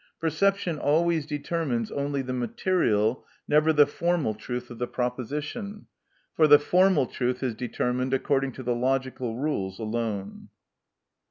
[0.19, 5.85] Perception always determines only the material, never the formal truth of the proposition,
[6.33, 10.49] for the formal truth is determined according to the logical rules alone.